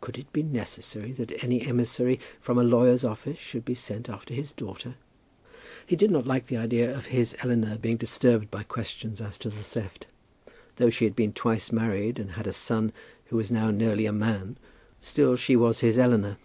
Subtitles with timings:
[0.00, 4.34] Could it be necessary that any emissary from a lawyer's office should be sent after
[4.34, 4.96] his daughter?
[5.86, 9.48] He did not like the idea of his Eleanor being disturbed by questions as to
[9.50, 10.08] a theft.
[10.74, 12.92] Though she had been twice married and had a son
[13.26, 14.56] who was now nearly a man,
[15.00, 16.36] still she was his Eleanor.